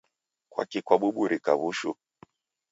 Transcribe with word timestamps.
Kwaki 0.51 0.79
kwabuburika 0.85 1.51
w'ushu? 1.59 1.91